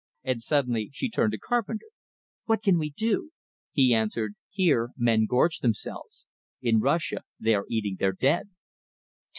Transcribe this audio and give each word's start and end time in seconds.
And 0.23 0.41
suddenly 0.41 0.89
she 0.91 1.11
turned 1.11 1.31
to 1.33 1.37
Carpenter. 1.37 1.85
"What 2.45 2.63
can 2.63 2.79
we 2.79 2.89
do?" 2.89 3.29
He 3.71 3.93
answered: 3.93 4.33
"Here, 4.49 4.89
men 4.97 5.27
gorge 5.27 5.59
themselves; 5.59 6.25
in 6.59 6.79
Russia 6.79 7.21
they 7.39 7.53
are 7.53 7.65
eating 7.69 7.97
their 7.99 8.11
dead." 8.13 8.49